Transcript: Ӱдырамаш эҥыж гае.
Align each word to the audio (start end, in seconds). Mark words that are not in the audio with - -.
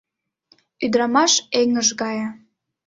Ӱдырамаш 0.83 1.33
эҥыж 1.59 1.87
гае. 2.01 2.27